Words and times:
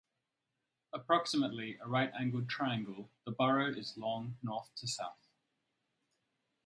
Approximately 0.93 1.77
a 1.77 1.87
right-angled 1.87 2.49
triangle, 2.49 3.11
the 3.23 3.29
borough 3.31 3.69
is 3.71 3.95
long 3.99 4.35
north 4.41 4.73
to 4.77 4.87
south. 4.87 5.27